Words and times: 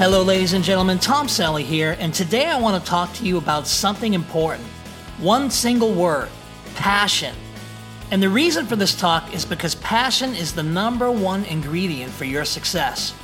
Hello, 0.00 0.22
ladies 0.22 0.54
and 0.54 0.64
gentlemen. 0.64 0.98
Tom 0.98 1.26
Cellie 1.26 1.62
here, 1.62 1.94
and 2.00 2.14
today 2.14 2.46
I 2.46 2.58
want 2.58 2.82
to 2.82 2.90
talk 2.90 3.12
to 3.16 3.24
you 3.26 3.36
about 3.36 3.66
something 3.66 4.14
important. 4.14 4.66
One 5.18 5.50
single 5.50 5.92
word 5.92 6.30
passion. 6.74 7.36
And 8.10 8.22
the 8.22 8.30
reason 8.30 8.64
for 8.64 8.76
this 8.76 8.98
talk 8.98 9.34
is 9.34 9.44
because 9.44 9.74
passion 9.74 10.34
is 10.34 10.54
the 10.54 10.62
number 10.62 11.10
one 11.10 11.44
ingredient 11.44 12.10
for 12.12 12.24
your 12.24 12.46
success. 12.46 13.14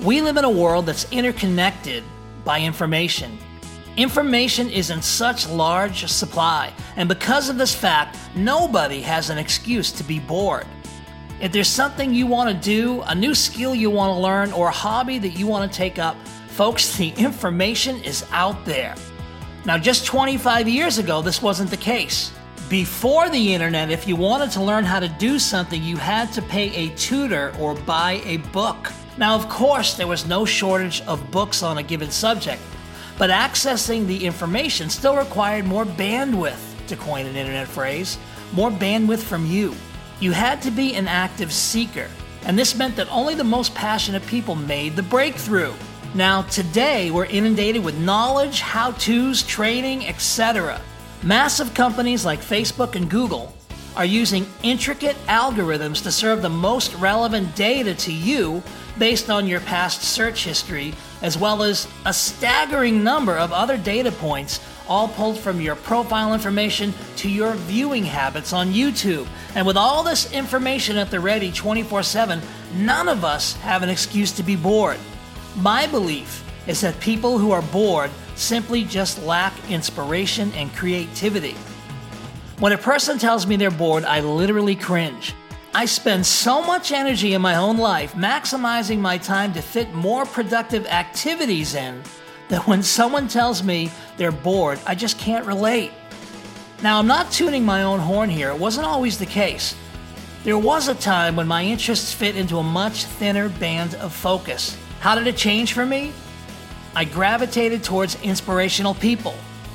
We 0.00 0.20
live 0.20 0.36
in 0.36 0.44
a 0.44 0.50
world 0.50 0.86
that's 0.86 1.10
interconnected 1.10 2.04
by 2.44 2.60
information. 2.60 3.36
Information 3.96 4.70
is 4.70 4.90
in 4.90 5.02
such 5.02 5.48
large 5.48 6.06
supply, 6.06 6.72
and 6.94 7.08
because 7.08 7.48
of 7.48 7.58
this 7.58 7.74
fact, 7.74 8.16
nobody 8.36 9.00
has 9.00 9.30
an 9.30 9.38
excuse 9.38 9.90
to 9.90 10.04
be 10.04 10.20
bored. 10.20 10.68
If 11.44 11.52
there's 11.52 11.68
something 11.68 12.14
you 12.14 12.26
want 12.26 12.48
to 12.48 12.56
do, 12.56 13.02
a 13.02 13.14
new 13.14 13.34
skill 13.34 13.74
you 13.74 13.90
want 13.90 14.16
to 14.16 14.18
learn, 14.18 14.50
or 14.52 14.68
a 14.68 14.72
hobby 14.72 15.18
that 15.18 15.38
you 15.38 15.46
want 15.46 15.70
to 15.70 15.76
take 15.76 15.98
up, 15.98 16.16
folks, 16.48 16.96
the 16.96 17.10
information 17.18 18.02
is 18.02 18.24
out 18.30 18.64
there. 18.64 18.94
Now, 19.66 19.76
just 19.76 20.06
25 20.06 20.66
years 20.66 20.96
ago, 20.96 21.20
this 21.20 21.42
wasn't 21.42 21.68
the 21.68 21.76
case. 21.76 22.32
Before 22.70 23.28
the 23.28 23.52
internet, 23.52 23.90
if 23.90 24.08
you 24.08 24.16
wanted 24.16 24.52
to 24.52 24.62
learn 24.62 24.84
how 24.84 24.98
to 25.00 25.08
do 25.18 25.38
something, 25.38 25.82
you 25.82 25.98
had 25.98 26.32
to 26.32 26.40
pay 26.40 26.74
a 26.74 26.94
tutor 26.96 27.54
or 27.60 27.74
buy 27.74 28.22
a 28.24 28.38
book. 28.38 28.90
Now, 29.18 29.34
of 29.34 29.46
course, 29.50 29.98
there 29.98 30.06
was 30.06 30.26
no 30.26 30.46
shortage 30.46 31.02
of 31.02 31.30
books 31.30 31.62
on 31.62 31.76
a 31.76 31.82
given 31.82 32.10
subject, 32.10 32.62
but 33.18 33.28
accessing 33.28 34.06
the 34.06 34.24
information 34.24 34.88
still 34.88 35.14
required 35.14 35.66
more 35.66 35.84
bandwidth, 35.84 36.86
to 36.86 36.96
coin 36.96 37.26
an 37.26 37.36
internet 37.36 37.68
phrase, 37.68 38.16
more 38.54 38.70
bandwidth 38.70 39.22
from 39.22 39.44
you. 39.44 39.74
You 40.20 40.32
had 40.32 40.62
to 40.62 40.70
be 40.70 40.94
an 40.94 41.08
active 41.08 41.52
seeker, 41.52 42.08
and 42.44 42.58
this 42.58 42.76
meant 42.76 42.96
that 42.96 43.10
only 43.10 43.34
the 43.34 43.44
most 43.44 43.74
passionate 43.74 44.24
people 44.26 44.54
made 44.54 44.94
the 44.94 45.02
breakthrough. 45.02 45.72
Now, 46.14 46.42
today, 46.42 47.10
we're 47.10 47.24
inundated 47.24 47.84
with 47.84 47.98
knowledge, 47.98 48.60
how 48.60 48.92
to's, 48.92 49.42
training, 49.42 50.06
etc. 50.06 50.80
Massive 51.24 51.74
companies 51.74 52.24
like 52.24 52.40
Facebook 52.40 52.94
and 52.94 53.10
Google 53.10 53.52
are 53.96 54.04
using 54.04 54.46
intricate 54.62 55.16
algorithms 55.26 56.02
to 56.04 56.12
serve 56.12 56.42
the 56.42 56.48
most 56.48 56.94
relevant 56.94 57.54
data 57.56 57.94
to 57.94 58.12
you 58.12 58.62
based 58.98 59.30
on 59.30 59.48
your 59.48 59.60
past 59.60 60.02
search 60.02 60.44
history, 60.44 60.94
as 61.22 61.36
well 61.36 61.62
as 61.62 61.88
a 62.06 62.12
staggering 62.12 63.02
number 63.02 63.36
of 63.36 63.52
other 63.52 63.76
data 63.76 64.12
points, 64.12 64.60
all 64.88 65.08
pulled 65.08 65.38
from 65.38 65.60
your 65.60 65.76
profile 65.76 66.34
information 66.34 66.92
to 67.16 67.30
your 67.30 67.54
viewing 67.54 68.04
habits 68.04 68.52
on 68.52 68.72
YouTube. 68.72 69.26
And 69.54 69.66
with 69.66 69.76
all 69.76 70.02
this 70.02 70.32
information 70.32 70.96
at 70.96 71.10
the 71.10 71.20
ready 71.20 71.50
24 71.52 72.02
7, 72.02 72.40
none 72.76 73.08
of 73.08 73.24
us 73.24 73.54
have 73.56 73.82
an 73.82 73.88
excuse 73.88 74.32
to 74.32 74.42
be 74.42 74.56
bored. 74.56 74.98
My 75.56 75.86
belief 75.86 76.42
is 76.66 76.80
that 76.80 76.98
people 77.00 77.38
who 77.38 77.52
are 77.52 77.62
bored 77.62 78.10
simply 78.34 78.84
just 78.84 79.22
lack 79.22 79.52
inspiration 79.70 80.52
and 80.52 80.74
creativity. 80.74 81.56
When 82.58 82.72
a 82.72 82.78
person 82.78 83.18
tells 83.18 83.46
me 83.46 83.56
they're 83.56 83.70
bored, 83.70 84.04
I 84.04 84.20
literally 84.20 84.76
cringe. 84.76 85.34
I 85.74 85.86
spend 85.86 86.24
so 86.24 86.62
much 86.62 86.92
energy 86.92 87.34
in 87.34 87.42
my 87.42 87.56
own 87.56 87.78
life 87.78 88.14
maximizing 88.14 89.00
my 89.00 89.18
time 89.18 89.52
to 89.54 89.60
fit 89.60 89.92
more 89.92 90.24
productive 90.24 90.86
activities 90.86 91.74
in 91.74 92.00
that 92.48 92.66
when 92.66 92.82
someone 92.82 93.28
tells 93.28 93.62
me 93.62 93.90
they're 94.16 94.32
bored, 94.32 94.78
I 94.86 94.94
just 94.94 95.18
can't 95.18 95.46
relate. 95.46 95.92
Now, 96.82 96.98
I'm 96.98 97.06
not 97.06 97.30
tuning 97.30 97.64
my 97.64 97.82
own 97.82 98.00
horn 98.00 98.28
here, 98.28 98.50
it 98.50 98.58
wasn't 98.58 98.86
always 98.86 99.18
the 99.18 99.26
case. 99.26 99.74
There 100.44 100.58
was 100.58 100.88
a 100.88 100.94
time 100.94 101.36
when 101.36 101.46
my 101.46 101.64
interests 101.64 102.12
fit 102.12 102.36
into 102.36 102.58
a 102.58 102.62
much 102.62 103.04
thinner 103.04 103.48
band 103.48 103.94
of 103.94 104.12
focus. 104.12 104.76
How 105.00 105.14
did 105.14 105.26
it 105.26 105.36
change 105.36 105.72
for 105.72 105.86
me? 105.86 106.12
I 106.94 107.04
gravitated 107.04 107.82
towards 107.82 108.20
inspirational 108.22 108.94
people. 108.94 109.34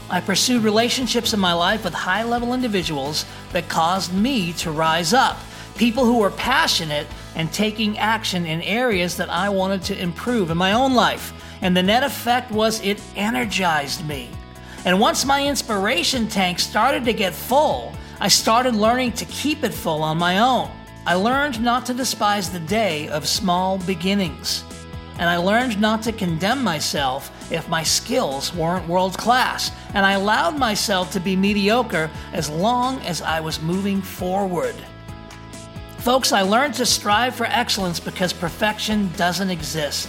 I 0.09 0.21
pursued 0.21 0.63
relationships 0.63 1.33
in 1.33 1.39
my 1.39 1.53
life 1.53 1.83
with 1.83 1.93
high 1.93 2.23
level 2.23 2.53
individuals 2.53 3.25
that 3.51 3.67
caused 3.67 4.13
me 4.13 4.53
to 4.53 4.71
rise 4.71 5.13
up 5.13 5.39
people 5.79 6.03
who 6.03 6.17
were 6.17 6.31
passionate 6.31 7.07
and 7.35 7.51
taking 7.53 7.97
action 7.97 8.45
in 8.45 8.61
areas 8.63 9.15
that 9.15 9.29
I 9.29 9.47
wanted 9.47 9.81
to 9.83 9.97
improve 9.97 10.51
in 10.51 10.57
my 10.57 10.73
own 10.73 10.93
life. 10.93 11.31
And 11.61 11.75
the 11.75 11.83
net 11.83 12.03
effect 12.03 12.51
was 12.51 12.81
it 12.81 13.01
energized 13.15 14.07
me. 14.07 14.29
And 14.85 14.99
once 14.99 15.25
my 15.25 15.45
inspiration 15.45 16.27
tank 16.27 16.59
started 16.59 17.03
to 17.05 17.13
get 17.13 17.33
full, 17.33 17.93
I 18.19 18.27
started 18.27 18.75
learning 18.75 19.13
to 19.13 19.25
keep 19.25 19.63
it 19.63 19.73
full 19.73 20.01
on 20.03 20.17
my 20.17 20.39
own. 20.39 20.71
I 21.05 21.15
learned 21.15 21.61
not 21.61 21.85
to 21.87 21.93
despise 21.93 22.49
the 22.49 22.59
day 22.59 23.07
of 23.09 23.27
small 23.27 23.77
beginnings. 23.79 24.63
And 25.17 25.29
I 25.29 25.37
learned 25.37 25.81
not 25.81 26.01
to 26.03 26.11
condemn 26.11 26.63
myself 26.63 27.31
if 27.51 27.67
my 27.67 27.83
skills 27.83 28.53
weren't 28.53 28.87
world 28.87 29.17
class. 29.17 29.71
And 29.93 30.05
I 30.05 30.13
allowed 30.13 30.57
myself 30.57 31.11
to 31.11 31.19
be 31.19 31.35
mediocre 31.35 32.09
as 32.31 32.49
long 32.49 32.99
as 33.01 33.21
I 33.21 33.39
was 33.39 33.61
moving 33.61 34.01
forward. 34.01 34.75
Folks, 35.97 36.31
I 36.31 36.41
learned 36.41 36.75
to 36.75 36.85
strive 36.85 37.35
for 37.35 37.45
excellence 37.45 37.99
because 37.99 38.31
perfection 38.31 39.11
doesn't 39.17 39.49
exist. 39.49 40.07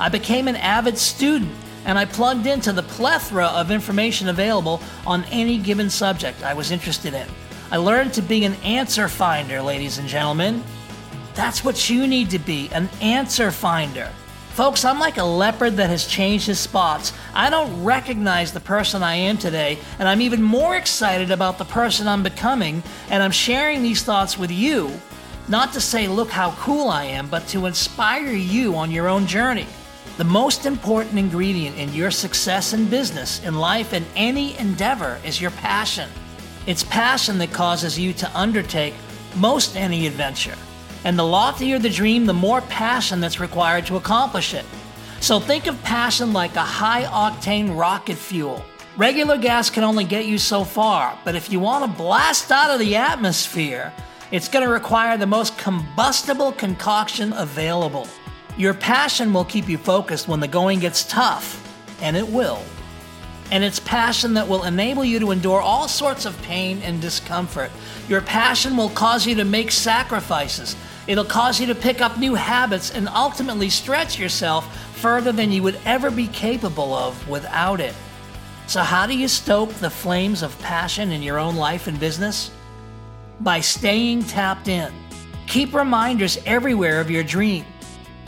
I 0.00 0.08
became 0.08 0.48
an 0.48 0.56
avid 0.56 0.98
student 0.98 1.54
and 1.84 1.98
I 1.98 2.04
plugged 2.04 2.46
into 2.46 2.72
the 2.72 2.82
plethora 2.82 3.46
of 3.46 3.70
information 3.70 4.28
available 4.28 4.80
on 5.06 5.24
any 5.24 5.58
given 5.58 5.90
subject 5.90 6.42
I 6.42 6.54
was 6.54 6.70
interested 6.70 7.14
in. 7.14 7.26
I 7.70 7.76
learned 7.76 8.14
to 8.14 8.22
be 8.22 8.44
an 8.44 8.54
answer 8.64 9.08
finder, 9.08 9.60
ladies 9.60 9.98
and 9.98 10.08
gentlemen. 10.08 10.62
That's 11.34 11.64
what 11.64 11.90
you 11.90 12.06
need 12.06 12.30
to 12.30 12.38
be 12.38 12.70
an 12.72 12.88
answer 13.00 13.50
finder. 13.50 14.08
Folks, 14.50 14.84
I'm 14.84 15.00
like 15.00 15.16
a 15.16 15.24
leopard 15.24 15.76
that 15.78 15.90
has 15.90 16.06
changed 16.06 16.46
his 16.46 16.60
spots. 16.60 17.12
I 17.34 17.50
don't 17.50 17.82
recognize 17.82 18.52
the 18.52 18.60
person 18.60 19.02
I 19.02 19.16
am 19.16 19.36
today, 19.36 19.78
and 19.98 20.08
I'm 20.08 20.20
even 20.20 20.40
more 20.40 20.76
excited 20.76 21.32
about 21.32 21.58
the 21.58 21.64
person 21.64 22.06
I'm 22.06 22.22
becoming, 22.22 22.84
and 23.10 23.20
I'm 23.20 23.32
sharing 23.32 23.82
these 23.82 24.04
thoughts 24.04 24.38
with 24.38 24.52
you 24.52 24.92
not 25.48 25.72
to 25.72 25.80
say, 25.80 26.06
look 26.08 26.30
how 26.30 26.52
cool 26.52 26.88
I 26.88 27.04
am, 27.04 27.28
but 27.28 27.46
to 27.48 27.66
inspire 27.66 28.32
you 28.32 28.76
on 28.76 28.90
your 28.90 29.08
own 29.08 29.26
journey. 29.26 29.66
The 30.16 30.22
most 30.22 30.64
important 30.64 31.18
ingredient 31.18 31.76
in 31.76 31.92
your 31.92 32.12
success 32.12 32.72
in 32.72 32.88
business, 32.88 33.42
in 33.42 33.56
life, 33.56 33.92
in 33.92 34.04
any 34.14 34.56
endeavor 34.60 35.18
is 35.24 35.40
your 35.40 35.50
passion. 35.50 36.08
It's 36.68 36.84
passion 36.84 37.36
that 37.38 37.52
causes 37.52 37.98
you 37.98 38.12
to 38.12 38.38
undertake 38.38 38.94
most 39.34 39.76
any 39.76 40.06
adventure. 40.06 40.54
And 41.02 41.18
the 41.18 41.26
loftier 41.26 41.80
the 41.80 41.90
dream, 41.90 42.26
the 42.26 42.32
more 42.32 42.60
passion 42.60 43.18
that's 43.18 43.40
required 43.40 43.86
to 43.86 43.96
accomplish 43.96 44.54
it. 44.54 44.64
So 45.18 45.40
think 45.40 45.66
of 45.66 45.82
passion 45.82 46.32
like 46.32 46.54
a 46.54 46.60
high 46.60 47.02
octane 47.06 47.76
rocket 47.76 48.16
fuel. 48.16 48.64
Regular 48.96 49.36
gas 49.36 49.68
can 49.68 49.82
only 49.82 50.04
get 50.04 50.26
you 50.26 50.38
so 50.38 50.62
far, 50.62 51.18
but 51.24 51.34
if 51.34 51.50
you 51.50 51.58
want 51.58 51.90
to 51.90 51.98
blast 51.98 52.52
out 52.52 52.70
of 52.70 52.78
the 52.78 52.94
atmosphere, 52.94 53.92
it's 54.30 54.46
going 54.46 54.64
to 54.64 54.70
require 54.72 55.18
the 55.18 55.26
most 55.26 55.58
combustible 55.58 56.52
concoction 56.52 57.32
available. 57.32 58.06
Your 58.56 58.74
passion 58.74 59.32
will 59.32 59.44
keep 59.44 59.68
you 59.68 59.78
focused 59.78 60.28
when 60.28 60.40
the 60.40 60.48
going 60.48 60.80
gets 60.80 61.04
tough, 61.04 61.60
and 62.00 62.16
it 62.16 62.28
will. 62.28 62.62
And 63.50 63.62
it's 63.62 63.80
passion 63.80 64.34
that 64.34 64.48
will 64.48 64.64
enable 64.64 65.04
you 65.04 65.18
to 65.20 65.30
endure 65.30 65.60
all 65.60 65.88
sorts 65.88 66.24
of 66.24 66.40
pain 66.42 66.80
and 66.82 67.00
discomfort. 67.00 67.70
Your 68.08 68.20
passion 68.20 68.76
will 68.76 68.88
cause 68.90 69.26
you 69.26 69.34
to 69.36 69.44
make 69.44 69.70
sacrifices. 69.70 70.76
It'll 71.06 71.24
cause 71.24 71.60
you 71.60 71.66
to 71.66 71.74
pick 71.74 72.00
up 72.00 72.18
new 72.18 72.34
habits 72.34 72.90
and 72.90 73.08
ultimately 73.08 73.68
stretch 73.68 74.18
yourself 74.18 74.74
further 74.96 75.32
than 75.32 75.52
you 75.52 75.62
would 75.62 75.78
ever 75.84 76.10
be 76.10 76.28
capable 76.28 76.94
of 76.94 77.28
without 77.28 77.80
it. 77.80 77.94
So, 78.66 78.80
how 78.80 79.06
do 79.06 79.16
you 79.16 79.28
stoke 79.28 79.70
the 79.74 79.90
flames 79.90 80.42
of 80.42 80.58
passion 80.60 81.12
in 81.12 81.22
your 81.22 81.38
own 81.38 81.56
life 81.56 81.86
and 81.86 82.00
business? 82.00 82.50
by 83.40 83.60
staying 83.60 84.22
tapped 84.24 84.68
in. 84.68 84.92
Keep 85.46 85.74
reminders 85.74 86.38
everywhere 86.46 87.00
of 87.00 87.10
your 87.10 87.22
dream. 87.22 87.64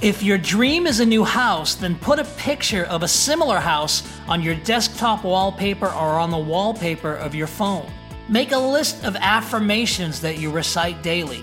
If 0.02 0.22
your 0.22 0.36
dream 0.36 0.86
is 0.86 1.00
a 1.00 1.06
new 1.06 1.24
house, 1.24 1.74
then 1.74 1.96
put 1.96 2.18
a 2.18 2.24
picture 2.24 2.84
of 2.84 3.02
a 3.02 3.08
similar 3.08 3.58
house 3.58 4.02
on 4.28 4.42
your 4.42 4.54
desktop 4.54 5.24
wallpaper 5.24 5.86
or 5.86 6.18
on 6.18 6.30
the 6.30 6.36
wallpaper 6.36 7.14
of 7.14 7.34
your 7.34 7.46
phone. 7.46 7.90
Make 8.28 8.52
a 8.52 8.58
list 8.58 9.04
of 9.04 9.16
affirmations 9.16 10.20
that 10.20 10.36
you 10.38 10.50
recite 10.50 11.02
daily. 11.02 11.42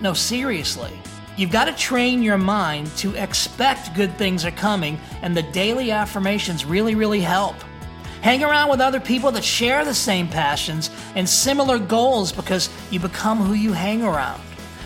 No, 0.00 0.12
seriously. 0.12 0.90
You've 1.36 1.52
got 1.52 1.66
to 1.66 1.72
train 1.72 2.20
your 2.20 2.36
mind 2.36 2.88
to 2.96 3.14
expect 3.14 3.94
good 3.94 4.18
things 4.18 4.44
are 4.44 4.50
coming, 4.50 4.98
and 5.22 5.36
the 5.36 5.42
daily 5.42 5.92
affirmations 5.92 6.64
really, 6.64 6.96
really 6.96 7.20
help. 7.20 7.54
Hang 8.22 8.42
around 8.42 8.70
with 8.70 8.80
other 8.80 9.00
people 9.00 9.30
that 9.32 9.44
share 9.44 9.84
the 9.84 9.94
same 9.94 10.26
passions 10.26 10.90
and 11.14 11.28
similar 11.28 11.78
goals 11.78 12.32
because 12.32 12.70
you 12.90 12.98
become 12.98 13.38
who 13.38 13.54
you 13.54 13.72
hang 13.72 14.02
around. 14.02 14.42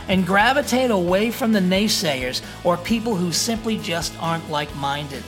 And 0.09 0.27
gravitate 0.27 0.91
away 0.91 1.31
from 1.31 1.53
the 1.53 1.61
naysayers 1.61 2.43
or 2.65 2.77
people 2.79 3.15
who 3.15 3.31
simply 3.31 3.79
just 3.79 4.15
aren't 4.21 4.51
like 4.51 4.75
minded. 4.77 5.23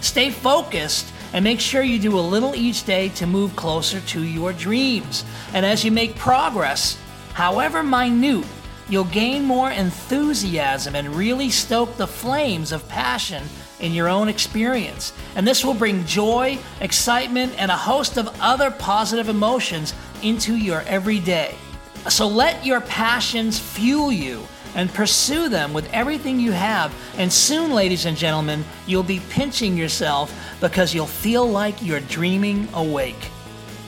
Stay 0.00 0.30
focused 0.30 1.12
and 1.32 1.42
make 1.42 1.60
sure 1.60 1.82
you 1.82 1.98
do 1.98 2.18
a 2.18 2.20
little 2.20 2.54
each 2.54 2.84
day 2.84 3.08
to 3.10 3.26
move 3.26 3.56
closer 3.56 4.00
to 4.00 4.22
your 4.22 4.52
dreams. 4.52 5.24
And 5.52 5.64
as 5.64 5.84
you 5.84 5.90
make 5.90 6.16
progress, 6.16 6.98
however 7.32 7.82
minute, 7.82 8.44
you'll 8.88 9.04
gain 9.04 9.44
more 9.44 9.70
enthusiasm 9.70 10.94
and 10.94 11.08
really 11.16 11.50
stoke 11.50 11.96
the 11.96 12.06
flames 12.06 12.70
of 12.70 12.88
passion 12.88 13.42
in 13.80 13.92
your 13.92 14.08
own 14.08 14.28
experience. 14.28 15.12
And 15.34 15.46
this 15.46 15.64
will 15.64 15.74
bring 15.74 16.06
joy, 16.06 16.58
excitement, 16.80 17.54
and 17.58 17.70
a 17.70 17.76
host 17.76 18.16
of 18.16 18.28
other 18.40 18.70
positive 18.70 19.28
emotions 19.28 19.94
into 20.22 20.56
your 20.56 20.82
everyday. 20.82 21.56
So 22.08 22.28
let 22.28 22.64
your 22.66 22.80
passions 22.82 23.58
fuel 23.58 24.12
you 24.12 24.46
and 24.74 24.92
pursue 24.92 25.48
them 25.48 25.72
with 25.72 25.90
everything 25.92 26.38
you 26.38 26.52
have. 26.52 26.94
And 27.16 27.32
soon, 27.32 27.72
ladies 27.72 28.04
and 28.04 28.16
gentlemen, 28.16 28.64
you'll 28.86 29.02
be 29.02 29.20
pinching 29.30 29.76
yourself 29.76 30.34
because 30.60 30.94
you'll 30.94 31.06
feel 31.06 31.48
like 31.48 31.82
you're 31.82 32.00
dreaming 32.00 32.68
awake. 32.74 33.30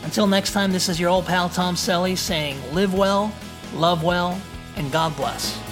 Until 0.03 0.27
next 0.27 0.53
time, 0.53 0.73
this 0.73 0.89
is 0.89 1.01
your 1.01 1.11
old 1.11 1.27
pal 1.27 1.49
Tom 1.49 1.75
Cellie 1.75 2.17
saying 2.17 2.57
live 2.73 2.95
well, 2.95 3.33
love 3.75 4.03
well, 4.05 4.41
and 4.77 4.91
God 4.93 5.17
bless. 5.17 5.66